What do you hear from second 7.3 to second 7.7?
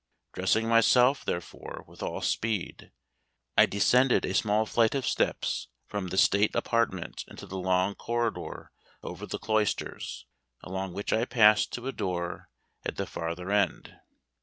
the